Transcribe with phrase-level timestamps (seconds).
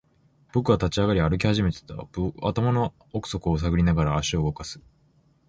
[0.51, 1.93] 僕は立ち上がり、歩き始めていた。
[2.41, 4.81] 頭の奥底を探りながら、足を動かす。